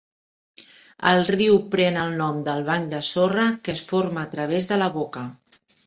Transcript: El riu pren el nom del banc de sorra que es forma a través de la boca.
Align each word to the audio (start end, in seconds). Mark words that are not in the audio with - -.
El 1.09 1.21
riu 1.35 1.59
pren 1.77 2.01
el 2.05 2.17
nom 2.23 2.41
del 2.49 2.65
banc 2.73 2.91
de 2.97 3.05
sorra 3.11 3.47
que 3.67 3.79
es 3.79 3.87
forma 3.95 4.25
a 4.27 4.35
través 4.37 4.73
de 4.73 4.85
la 4.85 4.93
boca. 5.01 5.29